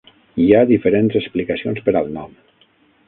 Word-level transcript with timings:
Hi 0.45 0.47
ha 0.53 0.61
diferents 0.71 1.19
explicacions 1.21 1.85
per 1.91 1.95
al 2.01 2.13
nom. 2.17 2.37